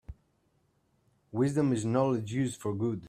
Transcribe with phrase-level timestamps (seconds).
[1.31, 2.99] Wisdom is knowledge used for good.